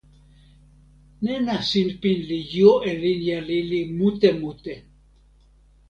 [1.23, 4.75] nena sinpin li jo e linja lili mute mute.